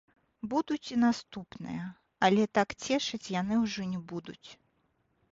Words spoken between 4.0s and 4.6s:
будуць.